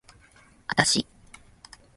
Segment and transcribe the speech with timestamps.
[0.65, 1.05] あたし